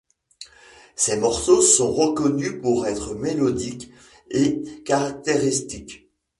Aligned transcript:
Ses 0.95 1.17
morceaux 1.17 1.61
sont 1.61 1.93
reconnus 1.93 2.59
pour 2.59 2.87
être 2.87 3.13
mélodiques 3.13 3.91
et 4.31 4.63
caractéristiques. 4.83 6.09